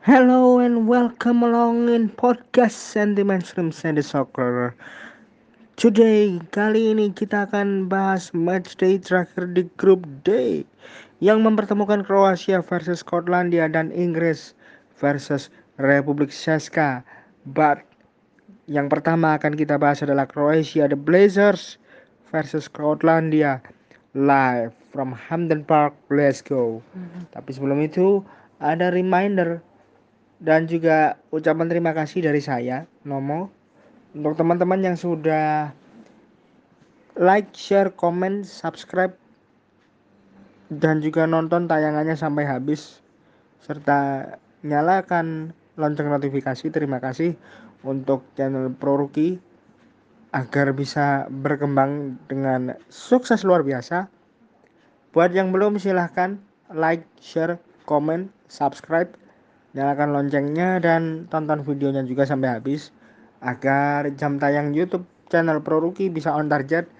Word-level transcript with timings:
Hello 0.00 0.64
and 0.64 0.88
welcome 0.88 1.44
along 1.44 1.92
in 1.92 2.08
podcast 2.08 2.72
Sentiments 2.72 3.52
from 3.52 3.68
Sandy 3.68 4.00
Soccer. 4.00 4.72
Today, 5.76 6.40
kali 6.56 6.96
ini 6.96 7.12
kita 7.12 7.44
akan 7.44 7.84
bahas 7.84 8.32
match 8.32 8.80
day 8.80 8.96
terakhir 8.96 9.52
di 9.52 9.68
grup 9.76 10.08
D 10.24 10.64
yang 11.20 11.44
mempertemukan 11.44 12.00
Kroasia 12.00 12.64
versus 12.64 13.04
Skotlandia 13.04 13.68
dan 13.68 13.92
Inggris 13.92 14.56
versus 14.96 15.52
Republik 15.76 16.32
Srpska. 16.32 17.04
But 17.52 17.84
yang 18.72 18.88
pertama 18.88 19.36
akan 19.36 19.52
kita 19.52 19.76
bahas 19.76 20.00
adalah 20.00 20.24
Kroasia 20.24 20.88
The 20.88 20.96
Blazers 20.96 21.76
versus 22.32 22.72
Skotlandia 22.72 23.60
live 24.16 24.72
from 24.96 25.12
Hampden 25.12 25.60
Park. 25.60 25.92
Let's 26.08 26.40
go. 26.40 26.80
Tapi 27.36 27.52
sebelum 27.52 27.84
itu 27.84 28.24
ada 28.64 28.88
reminder 28.88 29.60
dan 30.40 30.64
juga 30.64 31.20
ucapan 31.30 31.68
terima 31.68 31.92
kasih 31.92 32.24
dari 32.24 32.40
saya 32.40 32.88
Nomo 33.04 33.52
untuk 34.16 34.34
teman-teman 34.34 34.80
yang 34.82 34.96
sudah 34.96 35.70
like, 37.20 37.52
share, 37.52 37.92
komen, 37.92 38.42
subscribe 38.42 39.14
dan 40.72 41.04
juga 41.04 41.28
nonton 41.28 41.68
tayangannya 41.68 42.16
sampai 42.16 42.48
habis 42.48 43.04
serta 43.60 44.32
nyalakan 44.64 45.52
lonceng 45.76 46.08
notifikasi. 46.08 46.72
Terima 46.72 46.98
kasih 46.98 47.36
untuk 47.84 48.24
channel 48.34 48.72
Pro 48.72 48.96
Rookie 48.96 49.36
agar 50.30 50.70
bisa 50.72 51.26
berkembang 51.28 52.16
dengan 52.30 52.78
sukses 52.88 53.42
luar 53.42 53.66
biasa. 53.66 54.06
Buat 55.10 55.34
yang 55.34 55.50
belum 55.50 55.76
silahkan 55.82 56.38
like, 56.70 57.02
share, 57.18 57.58
komen, 57.84 58.30
subscribe, 58.46 59.10
nyalakan 59.76 60.10
loncengnya 60.14 60.82
dan 60.82 61.30
tonton 61.30 61.62
videonya 61.62 62.02
juga 62.06 62.26
sampai 62.26 62.58
habis. 62.58 62.90
Agar 63.40 64.10
jam 64.20 64.36
tayang 64.36 64.76
YouTube 64.76 65.06
channel 65.32 65.62
Pro 65.64 65.80
Rookie 65.80 66.12
bisa 66.12 66.34
on 66.34 66.50
target. 66.50 66.90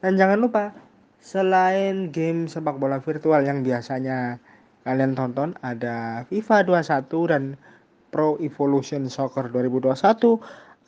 Dan 0.00 0.16
jangan 0.16 0.40
lupa 0.40 0.72
selain 1.20 2.08
game 2.08 2.48
sepak 2.48 2.80
bola 2.80 3.02
virtual 3.04 3.44
yang 3.44 3.60
biasanya 3.60 4.40
kalian 4.88 5.12
tonton 5.12 5.52
ada 5.60 6.24
FIFA 6.32 6.64
21 6.64 7.30
dan 7.30 7.42
Pro 8.08 8.40
Evolution 8.40 9.06
Soccer 9.12 9.52
2021 9.52 9.92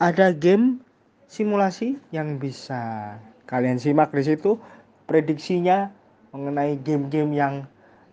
ada 0.00 0.27
game 0.32 0.80
simulasi 1.28 2.00
yang 2.10 2.40
bisa 2.40 3.14
kalian 3.44 3.77
simak 3.77 4.10
di 4.16 4.24
situ. 4.24 4.56
Prediksinya 5.04 5.92
mengenai 6.32 6.80
game-game 6.80 7.36
yang 7.36 7.54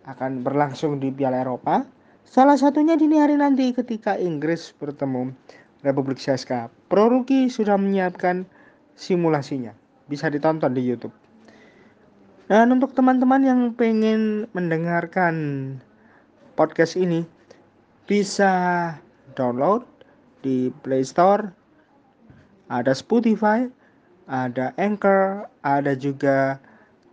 akan 0.03 0.43
berlangsung 0.43 0.99
di 0.99 1.15
Piala 1.15 1.39
Eropa 1.39 1.87
salah 2.29 2.61
satunya 2.61 2.93
dini 2.93 3.17
hari 3.17 3.33
nanti 3.33 3.73
ketika 3.73 4.13
Inggris 4.13 4.69
bertemu 4.77 5.33
Republik 5.81 6.21
Srpska. 6.21 6.69
Pro 6.85 7.09
Rookie 7.09 7.49
sudah 7.49 7.73
menyiapkan 7.73 8.45
simulasinya. 8.93 9.73
Bisa 10.05 10.29
ditonton 10.29 10.77
di 10.77 10.85
YouTube. 10.85 11.13
Dan 12.45 12.69
untuk 12.69 12.93
teman-teman 12.93 13.41
yang 13.41 13.61
pengen 13.73 14.45
mendengarkan 14.53 15.33
podcast 16.53 16.93
ini 16.97 17.25
bisa 18.05 18.93
download 19.33 19.85
di 20.45 20.69
Play 20.85 21.01
Store. 21.05 21.49
Ada 22.69 22.93
Spotify, 22.93 23.65
ada 24.29 24.77
Anchor, 24.77 25.49
ada 25.65 25.97
juga 25.97 26.61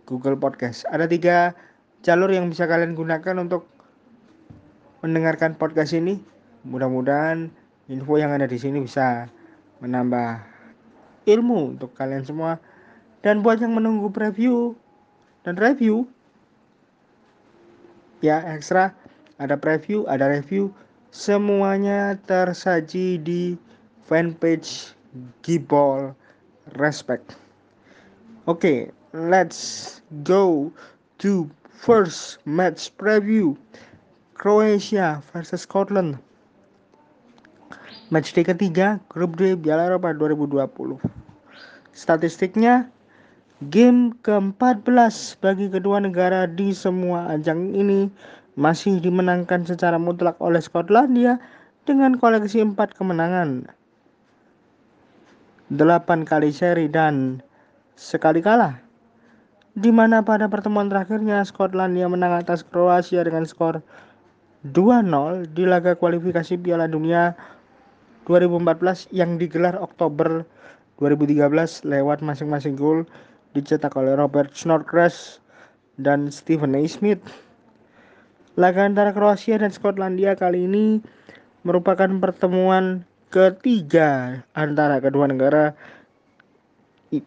Google 0.05 0.37
Podcast. 0.37 0.85
Ada 0.93 1.09
tiga 1.09 1.57
jalur 2.05 2.29
yang 2.29 2.53
bisa 2.53 2.69
kalian 2.69 2.93
gunakan 2.93 3.41
untuk 3.41 3.76
mendengarkan 5.01 5.53
podcast 5.57 5.93
ini. 5.93 6.19
Mudah-mudahan 6.67 7.53
info 7.87 8.19
yang 8.19 8.33
ada 8.33 8.49
di 8.49 8.59
sini 8.59 8.83
bisa 8.83 9.29
menambah 9.79 10.41
ilmu 11.27 11.77
untuk 11.77 11.93
kalian 11.93 12.23
semua. 12.23 12.57
Dan 13.21 13.43
buat 13.43 13.59
yang 13.59 13.75
menunggu 13.75 14.09
preview 14.13 14.77
dan 15.43 15.57
review, 15.59 16.07
ya 18.23 18.39
ekstra 18.45 18.93
ada 19.37 19.57
preview, 19.57 20.05
ada 20.09 20.29
review, 20.29 20.73
semuanya 21.11 22.17
tersaji 22.25 23.21
di 23.21 23.57
fanpage 24.05 24.97
Gibol 25.41 26.13
Respect. 26.79 27.37
Oke, 28.47 28.61
okay, 28.61 28.79
let's 29.11 29.99
go 30.23 30.71
to 31.19 31.49
first 31.67 32.39
match 32.47 32.89
preview. 32.95 33.59
Croatia 34.37 35.25
versus 35.33 35.65
Scotland. 35.65 36.21
Match 38.13 38.37
day 38.37 38.45
ketiga 38.45 39.01
grup 39.09 39.33
D 39.33 39.57
Piala 39.57 39.89
Eropa 39.89 40.13
2020. 40.13 41.01
Statistiknya 41.89 42.85
game 43.73 44.13
ke-14 44.21 45.41
bagi 45.41 45.73
kedua 45.73 46.05
negara 46.05 46.45
di 46.45 46.69
semua 46.69 47.33
ajang 47.33 47.73
ini 47.73 48.13
masih 48.53 49.01
dimenangkan 49.01 49.65
secara 49.65 49.97
mutlak 49.97 50.37
oleh 50.37 50.61
Skotlandia 50.61 51.41
dengan 51.89 52.21
koleksi 52.21 52.61
4 52.61 52.77
kemenangan. 52.93 53.65
8 55.73 56.29
kali 56.29 56.53
seri 56.53 56.85
dan 56.85 57.41
sekali 57.97 58.45
kalah. 58.45 58.77
Di 59.73 59.89
mana 59.89 60.21
pada 60.21 60.45
pertemuan 60.45 60.93
terakhirnya 60.93 61.41
Skotlandia 61.41 62.05
menang 62.05 62.37
atas 62.37 62.61
Kroasia 62.61 63.25
dengan 63.25 63.49
skor 63.49 63.81
2-0 64.73 65.55
di 65.55 65.63
laga 65.63 65.95
kualifikasi 65.95 66.59
Piala 66.59 66.91
Dunia 66.91 67.35
2014 68.27 69.07
yang 69.15 69.39
digelar 69.39 69.79
Oktober 69.79 70.43
2013 70.99 71.87
lewat 71.87 72.19
masing-masing 72.19 72.75
gol 72.75 73.07
dicetak 73.55 73.95
oleh 73.95 74.17
Robert 74.17 74.51
Snodgrass 74.51 75.39
dan 75.95 76.27
Stephen 76.27 76.75
A. 76.75 76.83
Smith. 76.89 77.23
Laga 78.57 78.83
antara 78.83 79.13
Kroasia 79.13 79.61
dan 79.61 79.69
Skotlandia 79.69 80.33
kali 80.33 80.65
ini 80.65 80.99
merupakan 81.61 82.09
pertemuan 82.17 83.05
ketiga 83.29 84.41
antara 84.57 84.97
kedua 84.97 85.29
negara 85.29 85.77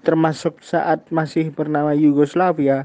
termasuk 0.04 0.60
saat 0.60 1.08
masih 1.08 1.54
bernama 1.54 1.96
Yugoslavia 1.96 2.84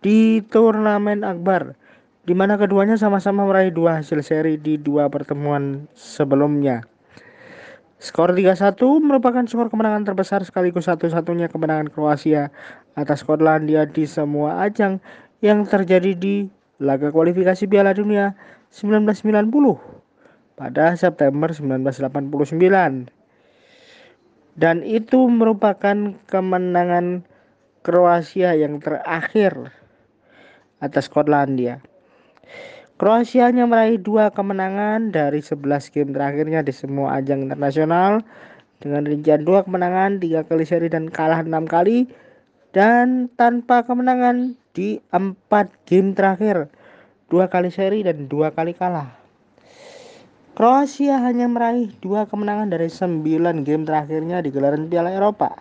di 0.00 0.40
turnamen 0.48 1.20
akbar 1.26 1.76
di 2.24 2.36
mana 2.36 2.60
keduanya 2.60 3.00
sama-sama 3.00 3.48
meraih 3.48 3.72
dua 3.72 4.04
hasil 4.04 4.20
seri 4.20 4.60
di 4.60 4.76
dua 4.76 5.08
pertemuan 5.08 5.88
sebelumnya. 5.96 6.84
Skor 8.00 8.32
3-1 8.32 8.80
merupakan 9.04 9.44
skor 9.44 9.68
kemenangan 9.68 10.08
terbesar 10.08 10.40
sekaligus 10.40 10.88
satu-satunya 10.88 11.52
kemenangan 11.52 11.92
Kroasia 11.92 12.48
atas 12.96 13.20
Skotlandia 13.20 13.84
di 13.84 14.08
semua 14.08 14.64
ajang 14.64 15.04
yang 15.44 15.68
terjadi 15.68 16.16
di 16.16 16.48
laga 16.80 17.12
kualifikasi 17.12 17.68
Piala 17.68 17.92
Dunia 17.92 18.32
1990 18.72 19.52
pada 20.56 20.96
September 20.96 21.52
1989. 21.52 23.12
Dan 24.56 24.76
itu 24.80 25.20
merupakan 25.28 26.16
kemenangan 26.24 27.28
Kroasia 27.84 28.56
yang 28.56 28.80
terakhir 28.80 29.76
atas 30.80 31.12
Skotlandia. 31.12 31.84
Kroasia 33.00 33.48
hanya 33.48 33.64
meraih 33.64 33.96
dua 33.96 34.28
kemenangan 34.28 35.08
dari 35.08 35.40
11 35.40 35.88
game 35.88 36.12
terakhirnya 36.12 36.60
di 36.60 36.68
semua 36.68 37.16
ajang 37.16 37.48
internasional 37.48 38.20
dengan 38.76 39.08
rincian 39.08 39.40
dua 39.40 39.64
kemenangan, 39.64 40.20
tiga 40.20 40.44
kali 40.44 40.68
seri 40.68 40.92
dan 40.92 41.08
kalah 41.08 41.40
enam 41.40 41.64
kali 41.64 42.12
dan 42.76 43.32
tanpa 43.40 43.88
kemenangan 43.88 44.52
di 44.76 45.00
empat 45.16 45.72
game 45.88 46.12
terakhir 46.12 46.68
dua 47.32 47.48
kali 47.48 47.72
seri 47.72 48.04
dan 48.04 48.28
dua 48.28 48.52
kali 48.52 48.76
kalah. 48.76 49.08
Kroasia 50.52 51.24
hanya 51.24 51.48
meraih 51.48 51.88
dua 52.04 52.28
kemenangan 52.28 52.68
dari 52.68 52.92
sembilan 52.92 53.64
game 53.64 53.88
terakhirnya 53.88 54.44
di 54.44 54.52
gelaran 54.52 54.92
Piala 54.92 55.08
Eropa. 55.08 55.56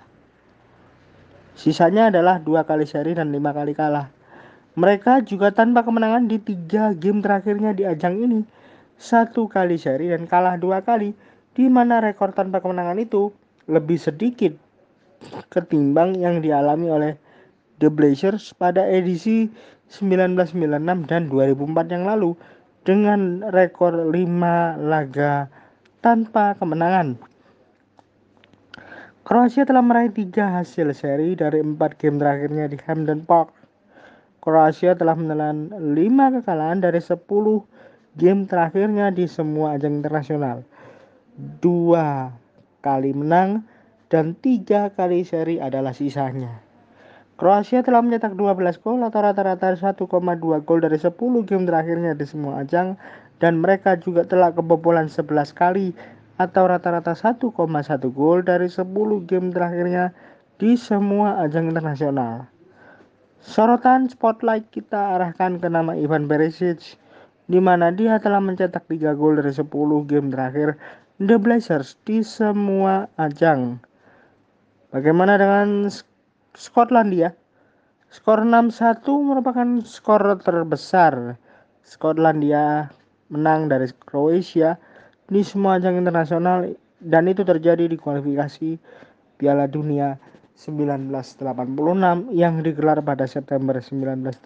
Sisanya 1.56 2.12
adalah 2.12 2.44
dua 2.44 2.68
kali 2.68 2.84
seri 2.84 3.16
dan 3.16 3.32
lima 3.32 3.56
kali 3.56 3.72
kalah. 3.72 4.19
Mereka 4.80 5.28
juga 5.28 5.52
tanpa 5.52 5.84
kemenangan 5.84 6.32
di 6.32 6.40
tiga 6.40 6.96
game 6.96 7.20
terakhirnya 7.20 7.76
di 7.76 7.84
ajang 7.84 8.16
ini. 8.16 8.48
Satu 8.96 9.52
kali 9.52 9.76
seri 9.76 10.08
dan 10.08 10.24
kalah 10.24 10.56
dua 10.56 10.80
kali, 10.80 11.12
di 11.52 11.68
mana 11.68 12.00
rekor 12.00 12.32
tanpa 12.32 12.64
kemenangan 12.64 12.96
itu 12.96 13.28
lebih 13.68 14.00
sedikit 14.00 14.56
ketimbang 15.52 16.16
yang 16.16 16.40
dialami 16.40 16.88
oleh 16.88 17.14
The 17.84 17.92
Blazers 17.92 18.56
pada 18.56 18.88
edisi 18.88 19.52
1996 19.92 21.12
dan 21.12 21.28
2004 21.28 21.92
yang 21.92 22.04
lalu 22.08 22.40
dengan 22.88 23.44
rekor 23.52 23.92
5 23.92 24.16
laga 24.80 25.52
tanpa 26.00 26.56
kemenangan. 26.56 27.20
Kroasia 29.28 29.68
telah 29.68 29.84
meraih 29.84 30.16
tiga 30.16 30.56
hasil 30.56 30.96
seri 30.96 31.36
dari 31.36 31.60
empat 31.60 32.00
game 32.00 32.16
terakhirnya 32.16 32.72
di 32.72 32.80
Hampden 32.88 33.28
Park 33.28 33.59
Kroasia 34.50 34.98
telah 34.98 35.14
menelan 35.14 35.70
5 35.70 36.42
kekalahan 36.42 36.82
dari 36.82 36.98
10 36.98 37.22
game 38.18 38.50
terakhirnya 38.50 39.14
di 39.14 39.30
semua 39.30 39.78
ajang 39.78 40.02
internasional. 40.02 40.66
Dua 41.62 42.34
kali 42.82 43.14
menang 43.14 43.62
dan 44.10 44.34
tiga 44.42 44.90
kali 44.98 45.22
seri 45.22 45.62
adalah 45.62 45.94
sisanya. 45.94 46.66
Kroasia 47.38 47.86
telah 47.86 48.02
mencetak 48.02 48.34
12 48.34 48.82
gol 48.82 49.06
atau 49.06 49.22
rata-rata 49.22 49.70
1,2 49.78 50.02
gol 50.66 50.80
dari 50.82 50.98
10 50.98 51.14
game 51.46 51.70
terakhirnya 51.70 52.18
di 52.18 52.26
semua 52.26 52.66
ajang 52.66 52.98
dan 53.38 53.62
mereka 53.62 54.02
juga 54.02 54.26
telah 54.26 54.50
kebobolan 54.50 55.14
11 55.14 55.54
kali 55.54 55.94
atau 56.42 56.66
rata-rata 56.66 57.14
1,1 57.14 57.54
gol 58.10 58.42
dari 58.42 58.66
10 58.66 58.82
game 59.30 59.54
terakhirnya 59.54 60.10
di 60.58 60.74
semua 60.74 61.38
ajang 61.38 61.70
internasional. 61.70 62.50
Sorotan 63.40 64.12
spotlight 64.12 64.68
kita 64.68 65.16
arahkan 65.16 65.64
ke 65.64 65.72
nama 65.72 65.96
Ivan 65.96 66.28
Perisic 66.28 67.00
di 67.48 67.64
mana 67.64 67.88
dia 67.88 68.20
telah 68.20 68.44
mencetak 68.44 68.84
3 68.92 69.16
gol 69.16 69.40
dari 69.40 69.56
10 69.56 69.64
game 70.12 70.28
terakhir 70.28 70.76
The 71.24 71.40
Blazers 71.40 71.96
di 72.04 72.20
semua 72.20 73.08
ajang. 73.16 73.80
Bagaimana 74.92 75.40
dengan 75.40 75.88
Skotlandia. 76.52 77.32
Skor 78.12 78.44
6-1 78.44 79.08
merupakan 79.08 79.70
skor 79.88 80.36
terbesar. 80.44 81.40
Skotlandia 81.88 82.92
menang 83.32 83.72
dari 83.72 83.88
Kroasia 84.04 84.76
di 85.32 85.46
semua 85.48 85.80
ajang 85.80 85.96
internasional 85.96 86.76
dan 87.00 87.32
itu 87.32 87.48
terjadi 87.48 87.88
di 87.88 87.96
kualifikasi 87.96 88.76
Piala 89.40 89.70
Dunia 89.72 90.20
1986 90.60 92.36
yang 92.36 92.60
digelar 92.60 93.00
pada 93.00 93.24
September 93.24 93.80
1985. 93.80 94.44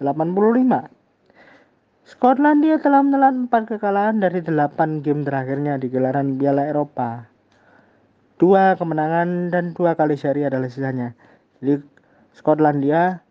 Skotlandia 2.06 2.78
telah 2.78 3.02
menelan 3.02 3.50
4 3.50 3.74
kekalahan 3.74 4.22
dari 4.22 4.46
8 4.46 5.02
game 5.02 5.26
terakhirnya 5.26 5.82
di 5.82 5.90
gelaran 5.90 6.38
Piala 6.38 6.70
Eropa. 6.70 7.26
Dua 8.38 8.78
kemenangan 8.78 9.50
dan 9.50 9.74
dua 9.74 9.98
kali 9.98 10.14
seri 10.14 10.46
adalah 10.46 10.70
sisanya. 10.70 11.18
Jadi 11.58 11.82
Skotlandia 12.38 13.26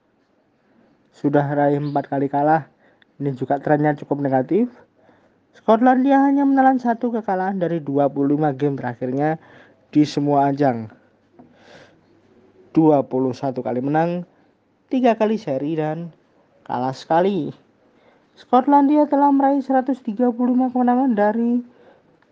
sudah 1.14 1.46
raih 1.54 1.78
empat 1.78 2.10
kali 2.10 2.26
kalah. 2.26 2.66
Ini 3.22 3.30
juga 3.38 3.62
trennya 3.62 3.94
cukup 3.94 4.18
negatif. 4.18 4.66
Skotlandia 5.54 6.18
hanya 6.18 6.42
menelan 6.42 6.82
satu 6.82 7.14
kekalahan 7.14 7.62
dari 7.62 7.78
25 7.78 8.58
game 8.58 8.74
terakhirnya 8.74 9.38
di 9.94 10.02
semua 10.02 10.50
ajang. 10.50 11.01
21 12.74 13.52
kali 13.60 13.80
menang, 13.80 14.28
tiga 14.88 15.16
kali 15.16 15.36
seri 15.36 15.76
dan 15.76 16.12
kalah 16.64 16.96
sekali. 16.96 17.52
Skotlandia 18.32 19.04
telah 19.06 19.28
meraih 19.28 19.60
135 19.60 20.32
kemenangan 20.72 21.12
dari 21.12 21.60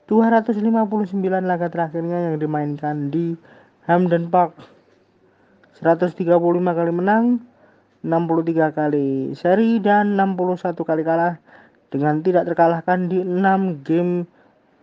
259 0.09 1.15
laga 1.45 1.69
terakhirnya 1.71 2.33
yang 2.33 2.37
dimainkan 2.41 3.13
di 3.13 3.39
Hampden 3.87 4.33
Park 4.33 4.59
135 5.81 6.21
kali 6.77 6.93
menang, 6.93 7.41
63 8.05 8.77
kali 8.77 9.33
seri 9.33 9.81
dan 9.81 10.13
61 10.13 10.77
kali 10.85 11.03
kalah 11.05 11.41
dengan 11.89 12.21
tidak 12.21 12.53
terkalahkan 12.53 13.09
di 13.09 13.25
6 13.25 13.81
game 13.81 14.29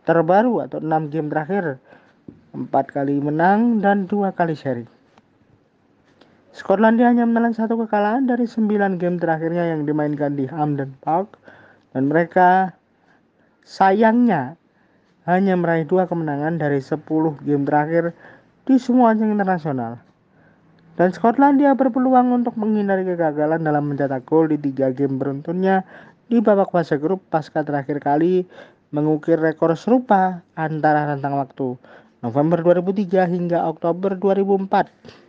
terbaru 0.09 0.65
atau 0.65 0.81
6 0.81 1.13
game 1.13 1.29
terakhir. 1.29 1.77
4 2.57 2.73
kali 2.89 3.21
menang 3.21 3.77
dan 3.77 4.09
2 4.09 4.33
kali 4.33 4.57
seri. 4.57 4.96
Skotlandia 6.57 7.13
hanya 7.13 7.29
menelan 7.29 7.53
satu 7.53 7.77
kekalahan 7.85 8.25
dari 8.25 8.49
9 8.49 8.97
game 8.97 9.21
terakhirnya 9.21 9.77
yang 9.77 9.85
dimainkan 9.85 10.33
di 10.33 10.49
Hampden 10.49 10.89
Park 11.05 11.37
dan 11.93 12.09
mereka 12.09 12.73
sayangnya 13.61 14.57
hanya 15.29 15.53
meraih 15.53 15.85
dua 15.85 16.09
kemenangan 16.09 16.57
dari 16.57 16.81
10 16.81 17.05
game 17.45 17.61
terakhir 17.61 18.17
di 18.65 18.81
semua 18.81 19.13
ajang 19.13 19.37
internasional. 19.37 20.01
Dan 20.97 21.13
Skotlandia 21.13 21.77
berpeluang 21.77 22.33
untuk 22.33 22.57
menghindari 22.57 23.05
kegagalan 23.05 23.61
dalam 23.61 23.93
mencetak 23.93 24.25
gol 24.25 24.49
di 24.49 24.57
tiga 24.57 24.89
game 24.89 25.21
beruntunnya 25.21 25.85
di 26.25 26.41
babak 26.41 26.73
fase 26.73 26.97
grup 26.97 27.21
pasca 27.29 27.61
terakhir 27.61 28.01
kali 28.01 28.49
mengukir 28.89 29.37
rekor 29.37 29.77
serupa 29.77 30.41
antara 30.57 31.05
rentang 31.05 31.37
waktu 31.37 31.77
November 32.25 32.65
2003 32.65 33.29
hingga 33.29 33.69
Oktober 33.69 34.17
2004. 34.17 35.26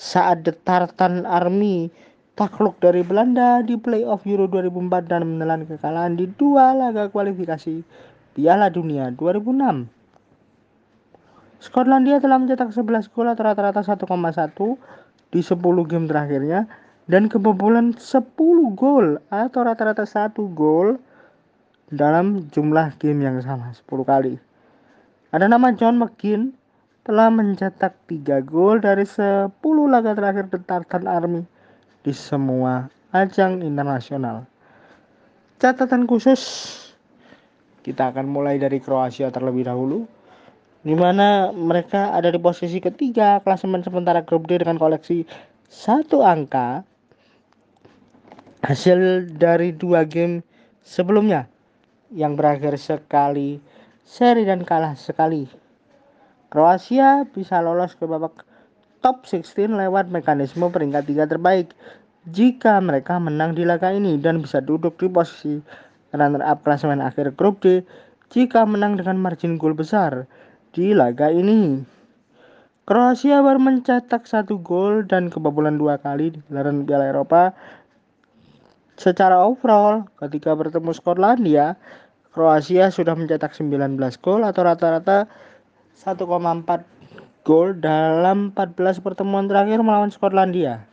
Saat 0.00 0.48
The 0.48 0.56
Tartan 0.64 1.28
Army 1.28 1.92
takluk 2.32 2.80
dari 2.80 3.04
Belanda 3.04 3.60
di 3.60 3.76
playoff 3.76 4.24
Euro 4.24 4.48
2004 4.48 5.12
dan 5.12 5.28
menelan 5.28 5.68
kekalahan 5.68 6.16
di 6.16 6.24
dua 6.40 6.72
laga 6.72 7.12
kualifikasi 7.12 7.84
Piala 8.32 8.72
Dunia 8.72 9.12
2006. 9.12 9.92
Skotlandia 11.60 12.16
telah 12.16 12.40
mencetak 12.40 12.72
11 12.72 13.12
gol 13.12 13.28
atau 13.28 13.44
rata-rata 13.44 13.84
1,1 13.84 14.08
di 15.36 15.40
10 15.44 15.60
game 15.84 16.08
terakhirnya 16.08 16.64
dan 17.04 17.28
kebobolan 17.28 17.92
10 17.92 18.24
gol 18.72 19.20
atau 19.28 19.60
rata-rata 19.68 20.08
1 20.08 20.32
gol 20.56 20.96
dalam 21.92 22.48
jumlah 22.48 22.96
game 22.96 23.20
yang 23.20 23.36
sama 23.44 23.76
10 23.76 23.84
kali. 24.08 24.40
Ada 25.36 25.44
nama 25.44 25.76
John 25.76 26.00
McGinn 26.00 26.56
telah 27.00 27.32
mencetak 27.32 27.96
3 28.06 28.44
gol 28.44 28.84
dari 28.84 29.08
10 29.08 29.52
laga 29.88 30.12
terakhir 30.12 30.52
The 30.52 30.60
Tartan 30.60 31.08
Army 31.08 31.42
di 32.04 32.12
semua 32.12 32.92
ajang 33.12 33.64
internasional. 33.64 34.44
Catatan 35.60 36.04
khusus 36.04 36.40
kita 37.80 38.12
akan 38.12 38.28
mulai 38.28 38.60
dari 38.60 38.80
Kroasia 38.80 39.32
terlebih 39.32 39.64
dahulu 39.64 40.04
di 40.80 40.96
mana 40.96 41.52
mereka 41.52 42.12
ada 42.16 42.32
di 42.32 42.40
posisi 42.40 42.80
ketiga 42.80 43.40
klasemen 43.44 43.84
sementara 43.84 44.24
grup 44.24 44.48
D 44.48 44.56
dengan 44.56 44.80
koleksi 44.80 45.28
satu 45.68 46.24
angka 46.24 46.84
hasil 48.64 49.28
dari 49.36 49.72
dua 49.76 50.08
game 50.08 50.40
sebelumnya 50.80 51.48
yang 52.12 52.36
berakhir 52.36 52.76
sekali 52.80 53.60
seri 54.08 54.42
dan 54.48 54.64
kalah 54.64 54.96
sekali. 54.96 55.59
Kroasia 56.50 57.30
bisa 57.30 57.62
lolos 57.62 57.94
ke 57.94 58.10
babak 58.10 58.42
top 59.06 59.22
16 59.22 59.70
lewat 59.70 60.10
mekanisme 60.10 60.66
peringkat 60.66 61.06
tiga 61.06 61.24
terbaik 61.30 61.70
jika 62.28 62.82
mereka 62.82 63.16
menang 63.16 63.54
di 63.54 63.62
laga 63.62 63.94
ini 63.94 64.18
dan 64.18 64.42
bisa 64.42 64.58
duduk 64.58 64.98
di 64.98 65.06
posisi 65.06 65.62
runner 66.10 66.42
up 66.42 66.66
klasemen 66.66 66.98
akhir 66.98 67.38
grup 67.38 67.62
D 67.62 67.86
jika 68.34 68.66
menang 68.66 68.98
dengan 68.98 69.16
margin 69.22 69.62
gol 69.62 69.78
besar 69.78 70.26
di 70.74 70.90
laga 70.90 71.30
ini. 71.30 71.86
Kroasia 72.82 73.38
baru 73.38 73.62
mencetak 73.62 74.26
satu 74.26 74.58
gol 74.58 75.06
dan 75.06 75.30
kebobolan 75.30 75.78
dua 75.78 76.02
kali 76.02 76.34
di 76.34 76.38
gelaran 76.50 76.82
Piala 76.82 77.14
Eropa. 77.14 77.54
Secara 78.98 79.46
overall, 79.46 80.10
ketika 80.18 80.52
bertemu 80.58 80.90
Skotlandia, 80.90 81.78
Kroasia 82.34 82.90
sudah 82.90 83.14
mencetak 83.14 83.54
19 83.54 83.94
gol 84.18 84.42
atau 84.42 84.66
rata-rata 84.66 85.30
1,4 86.00 87.44
gol 87.44 87.76
dalam 87.76 88.56
14 88.56 89.04
pertemuan 89.04 89.44
terakhir 89.44 89.84
melawan 89.84 90.08
Skotlandia. 90.08 90.88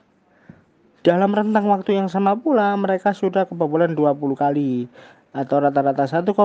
Dalam 1.00 1.32
rentang 1.32 1.72
waktu 1.72 1.96
yang 1.96 2.12
sama 2.12 2.36
pula, 2.36 2.76
mereka 2.76 3.16
sudah 3.16 3.48
kebobolan 3.48 3.96
20 3.96 4.20
kali 4.36 4.92
atau 5.32 5.64
rata-rata 5.64 6.04
1,5 6.12 6.36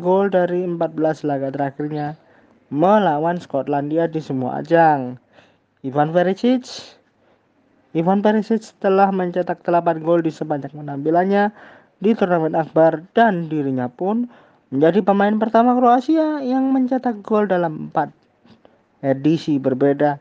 gol 0.00 0.32
dari 0.32 0.64
14 0.64 1.28
laga 1.28 1.52
terakhirnya 1.52 2.16
melawan 2.72 3.36
Skotlandia 3.36 4.08
di 4.08 4.24
semua 4.24 4.64
ajang. 4.64 5.20
Ivan 5.84 6.16
Perisic 6.16 6.64
Ivan 7.92 8.24
Perisic 8.24 8.72
telah 8.80 9.12
mencetak 9.12 9.60
8 9.60 10.00
gol 10.00 10.24
di 10.24 10.32
sepanjang 10.32 10.72
penampilannya 10.72 11.52
di 12.00 12.16
turnamen 12.16 12.56
akbar 12.56 13.04
dan 13.12 13.52
dirinya 13.52 13.92
pun 13.92 14.28
menjadi 14.66 14.98
pemain 15.06 15.38
pertama 15.38 15.78
Kroasia 15.78 16.42
yang 16.42 16.74
mencetak 16.74 17.22
gol 17.22 17.46
dalam 17.46 17.94
4 17.94 18.10
edisi 19.06 19.62
berbeda 19.62 20.18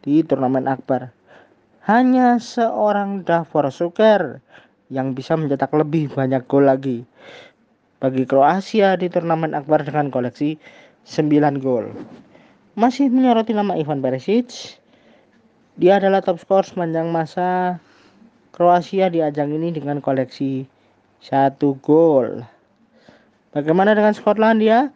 di 0.00 0.24
turnamen 0.24 0.64
akbar. 0.64 1.12
Hanya 1.84 2.40
seorang 2.40 3.26
Davor 3.26 3.68
Suker 3.68 4.40
yang 4.88 5.12
bisa 5.12 5.36
mencetak 5.36 5.68
lebih 5.76 6.08
banyak 6.08 6.40
gol 6.48 6.64
lagi 6.64 7.04
bagi 8.00 8.24
Kroasia 8.24 8.96
di 8.96 9.12
turnamen 9.12 9.52
akbar 9.52 9.84
dengan 9.84 10.08
koleksi 10.08 10.56
9 11.04 11.60
gol. 11.60 11.92
Masih 12.72 13.12
menyoroti 13.12 13.52
nama 13.52 13.76
Ivan 13.76 14.00
Perisic. 14.00 14.80
Dia 15.76 16.00
adalah 16.00 16.24
top 16.24 16.40
skor 16.40 16.64
sepanjang 16.64 17.12
masa 17.12 17.76
Kroasia 18.56 19.12
di 19.12 19.20
ajang 19.20 19.52
ini 19.52 19.68
dengan 19.76 20.00
koleksi 20.00 20.64
satu 21.20 21.76
gol. 21.84 22.40
Bagaimana 23.52 23.92
dengan 23.92 24.16
Skotlandia? 24.16 24.88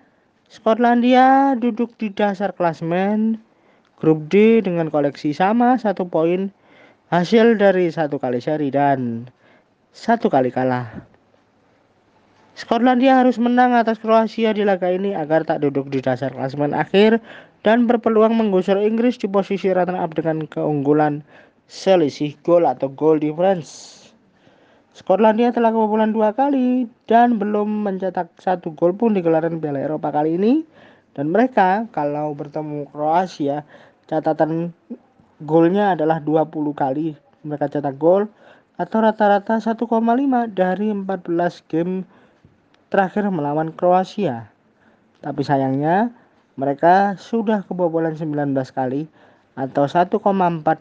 Skotlandia 0.48 1.52
duduk 1.60 1.92
di 2.00 2.08
dasar 2.08 2.56
klasmen 2.56 3.36
grup 4.00 4.32
D 4.32 4.64
dengan 4.64 4.88
koleksi 4.88 5.36
sama 5.36 5.76
satu 5.76 6.08
poin 6.08 6.48
hasil 7.12 7.60
dari 7.60 7.92
satu 7.92 8.16
kali 8.16 8.40
seri 8.40 8.72
dan 8.72 9.28
satu 9.92 10.32
kali 10.32 10.48
kalah. 10.48 10.88
Skotlandia 12.56 13.20
harus 13.20 13.36
menang 13.36 13.76
atas 13.76 14.00
Kroasia 14.00 14.56
di 14.56 14.64
laga 14.64 14.88
ini 14.88 15.12
agar 15.12 15.44
tak 15.44 15.60
duduk 15.60 15.92
di 15.92 16.00
dasar 16.00 16.32
klasemen 16.32 16.72
akhir 16.72 17.20
dan 17.60 17.84
berpeluang 17.84 18.32
menggusur 18.32 18.80
Inggris 18.80 19.20
di 19.20 19.28
posisi 19.28 19.68
runner-up 19.68 20.16
dengan 20.16 20.48
keunggulan 20.48 21.20
selisih 21.68 22.32
gol 22.40 22.64
atau 22.64 22.88
goal 22.88 23.20
difference. 23.20 24.05
Skotlandia 24.96 25.52
telah 25.52 25.76
kebobolan 25.76 26.16
dua 26.16 26.32
kali 26.32 26.88
dan 27.04 27.36
belum 27.36 27.84
mencetak 27.84 28.32
satu 28.40 28.72
gol 28.72 28.96
pun 28.96 29.12
di 29.12 29.20
gelaran 29.20 29.60
Piala 29.60 29.84
Eropa 29.84 30.08
kali 30.08 30.40
ini. 30.40 30.64
Dan 31.12 31.36
mereka 31.36 31.84
kalau 31.92 32.32
bertemu 32.32 32.88
Kroasia 32.88 33.68
catatan 34.08 34.72
golnya 35.44 35.92
adalah 35.92 36.24
20 36.24 36.48
kali 36.72 37.12
mereka 37.44 37.68
cetak 37.68 38.00
gol 38.00 38.32
atau 38.80 39.04
rata-rata 39.04 39.60
1,5 39.60 39.84
dari 40.56 40.88
14 40.88 41.68
game 41.68 42.08
terakhir 42.88 43.28
melawan 43.28 43.76
Kroasia. 43.76 44.48
Tapi 45.20 45.44
sayangnya 45.44 46.08
mereka 46.56 47.20
sudah 47.20 47.68
kebobolan 47.68 48.16
19 48.16 48.56
kali 48.72 49.04
atau 49.60 49.84
1,4 49.84 50.08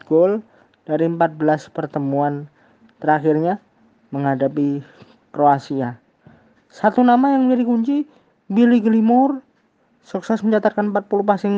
gol 0.08 0.40
dari 0.88 1.04
14 1.04 1.68
pertemuan 1.68 2.48
terakhirnya 2.96 3.60
menghadapi 4.10 4.82
Kroasia. 5.34 5.98
Satu 6.70 7.00
nama 7.00 7.32
yang 7.32 7.48
menjadi 7.48 7.64
kunci 7.64 7.96
Billy 8.46 8.78
Gilmore 8.84 9.40
sukses 10.04 10.44
mencatatkan 10.44 10.94
40 10.94 11.26
passing 11.26 11.54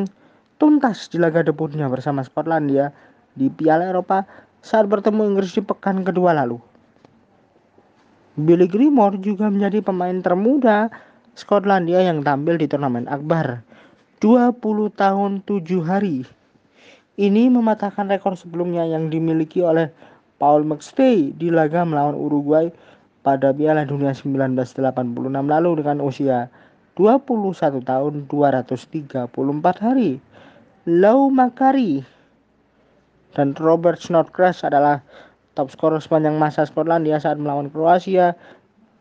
tuntas 0.57 1.13
di 1.13 1.21
laga 1.21 1.45
debutnya 1.45 1.87
bersama 1.87 2.25
Skotlandia 2.25 2.91
di 3.37 3.53
Piala 3.53 3.91
Eropa 3.91 4.25
saat 4.65 4.91
bertemu 4.91 5.35
Inggris 5.35 5.55
di 5.55 5.63
pekan 5.63 6.03
kedua 6.03 6.35
lalu. 6.35 6.59
Billy 8.39 8.71
Gilmore 8.71 9.19
juga 9.19 9.51
menjadi 9.51 9.83
pemain 9.83 10.15
termuda 10.23 10.91
Skotlandia 11.39 12.03
yang 12.03 12.23
tampil 12.23 12.59
di 12.59 12.67
turnamen 12.67 13.07
akbar 13.07 13.63
20 14.19 14.59
tahun 14.99 15.43
7 15.47 15.63
hari. 15.87 16.27
Ini 17.19 17.51
mematahkan 17.51 18.11
rekor 18.11 18.39
sebelumnya 18.39 18.87
yang 18.87 19.11
dimiliki 19.11 19.63
oleh 19.63 19.91
Paul 20.39 20.63
McStay 20.63 21.35
di 21.35 21.51
laga 21.51 21.83
melawan 21.83 22.15
Uruguay 22.15 22.71
pada 23.27 23.51
Piala 23.51 23.83
Dunia 23.83 24.15
1986 24.15 24.95
lalu 25.35 25.71
dengan 25.83 25.99
usia 26.01 26.47
21 26.95 27.83
tahun 27.83 28.15
234 28.31 29.85
hari. 29.85 30.23
Lau 30.89 31.29
Makari 31.29 32.07
dan 33.37 33.53
Robert 33.59 34.01
Snodgrass 34.01 34.65
adalah 34.65 35.05
top 35.59 35.75
skor 35.75 35.99
sepanjang 35.99 36.39
masa 36.39 36.65
Skotlandia 36.65 37.19
saat 37.19 37.37
melawan 37.37 37.69
Kroasia 37.69 38.39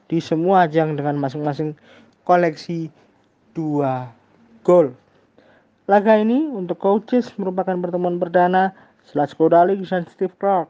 di 0.09 0.17
semua 0.17 0.65
ajang 0.65 0.97
dengan 0.97 1.21
masing-masing 1.21 1.77
koleksi 2.25 2.89
dua 3.53 4.09
gol. 4.65 4.91
Laga 5.87 6.19
ini 6.19 6.43
untuk 6.51 6.81
coaches 6.83 7.31
merupakan 7.39 7.77
pertemuan 7.79 8.19
perdana 8.19 8.75
Slatko 9.07 9.47
Dalic 9.47 9.87
dan 9.87 10.03
Steve 10.11 10.35
Clark. 10.35 10.67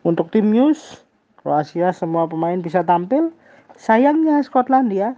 Untuk 0.00 0.32
tim 0.32 0.48
news, 0.48 1.04
Kroasia 1.36 1.92
semua 1.92 2.24
pemain 2.24 2.56
bisa 2.56 2.80
tampil. 2.80 3.36
Sayangnya 3.76 4.40
Skotlandia 4.40 5.16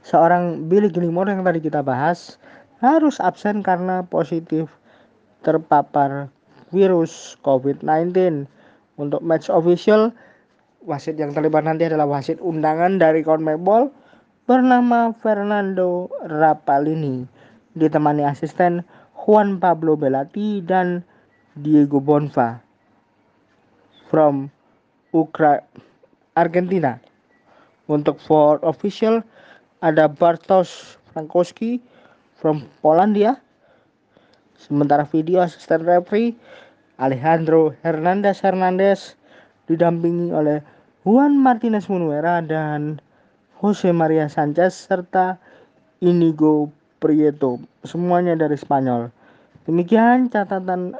seorang 0.00 0.64
Billy 0.68 0.88
Gilmore 0.88 1.28
yang 1.28 1.44
tadi 1.44 1.60
kita 1.60 1.84
bahas 1.84 2.40
harus 2.80 3.20
absen 3.20 3.60
karena 3.60 4.00
positif 4.08 4.72
terpapar 5.44 6.32
virus 6.72 7.36
COVID-19. 7.44 8.48
Untuk 8.96 9.20
match 9.20 9.52
official, 9.52 10.12
wasit 10.84 11.20
yang 11.20 11.36
terlibat 11.36 11.68
nanti 11.68 11.84
adalah 11.84 12.08
wasit 12.08 12.40
undangan 12.40 12.96
dari 12.96 13.20
CONMEBOL 13.20 13.92
bernama 14.48 15.12
Fernando 15.20 16.08
Rapalini, 16.24 17.28
ditemani 17.76 18.24
asisten 18.24 18.84
Juan 19.20 19.60
Pablo 19.60 20.00
Belati 20.00 20.64
dan 20.64 21.04
Diego 21.56 22.00
Bonfa 22.00 22.69
from 24.10 24.50
Ukra 25.14 25.62
Argentina. 26.34 26.98
Untuk 27.86 28.18
for 28.18 28.58
official 28.66 29.22
ada 29.86 30.10
Bartosz 30.10 30.98
Frankowski 31.14 31.78
from 32.34 32.66
Polandia. 32.82 33.38
Sementara 34.58 35.06
video 35.06 35.40
asisten 35.40 35.86
referee 35.86 36.34
Alejandro 37.00 37.72
Hernandez 37.80 38.44
Hernandez 38.44 39.16
didampingi 39.70 40.34
oleh 40.34 40.60
Juan 41.06 41.38
Martinez 41.38 41.88
Munuera 41.88 42.44
dan 42.44 43.00
Jose 43.62 43.88
Maria 43.88 44.28
Sanchez 44.28 44.90
serta 44.90 45.40
Inigo 46.04 46.68
Prieto 47.00 47.56
semuanya 47.88 48.36
dari 48.36 48.56
Spanyol 48.60 49.08
demikian 49.64 50.28
catatan 50.28 50.92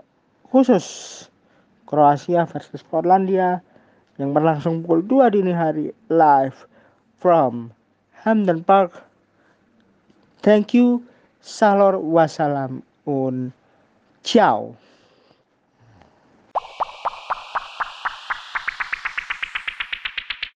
khusus 0.48 0.84
Kroasia 1.90 2.46
versus 2.46 2.86
Portlandia 2.86 3.58
yang 4.22 4.30
berlangsung 4.30 4.86
pukul 4.86 5.02
2 5.02 5.34
dini 5.34 5.50
hari 5.50 5.90
live 6.06 6.54
from 7.18 7.74
Hampden 8.22 8.62
Park. 8.62 9.02
Thank 10.46 10.70
you. 10.70 11.02
Salor 11.42 11.98
wassalam 11.98 12.86
un. 13.10 13.50
Ciao 14.22 14.76